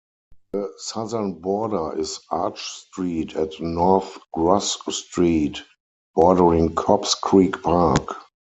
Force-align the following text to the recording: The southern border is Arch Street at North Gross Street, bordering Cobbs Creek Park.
The 0.51 0.73
southern 0.79 1.33
border 1.41 1.95
is 1.95 2.21
Arch 2.31 2.59
Street 2.65 3.35
at 3.35 3.59
North 3.59 4.17
Gross 4.33 4.75
Street, 4.89 5.59
bordering 6.15 6.73
Cobbs 6.73 7.13
Creek 7.13 7.61
Park. 7.61 8.11